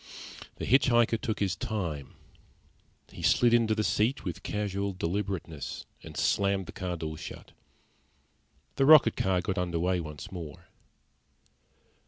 The 0.55 0.65
hitch 0.65 0.87
hiker 0.87 1.15
took 1.17 1.39
his 1.39 1.55
time. 1.55 2.15
He 3.11 3.21
slid 3.21 3.53
into 3.53 3.75
the 3.75 3.83
seat 3.83 4.25
with 4.25 4.41
casual 4.41 4.93
deliberateness 4.93 5.85
and 6.01 6.17
slammed 6.17 6.65
the 6.65 6.71
car 6.71 6.97
door 6.97 7.19
shut. 7.19 7.51
The 8.77 8.87
rocket 8.87 9.15
car 9.15 9.41
got 9.41 9.59
under 9.59 9.77
way 9.77 9.99
once 9.99 10.31
more. 10.31 10.69